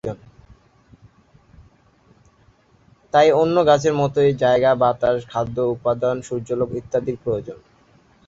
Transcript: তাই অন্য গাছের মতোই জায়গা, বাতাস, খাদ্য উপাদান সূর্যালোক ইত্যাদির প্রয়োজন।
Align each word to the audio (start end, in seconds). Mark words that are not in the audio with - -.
তাই 3.13 3.27
অন্য 3.33 3.55
গাছের 3.65 3.93
মতোই 3.93 4.31
জায়গা, 4.33 4.71
বাতাস, 4.75 5.17
খাদ্য 5.29 5.57
উপাদান 5.75 6.15
সূর্যালোক 6.21 6.69
ইত্যাদির 6.75 7.17
প্রয়োজন। 7.23 7.57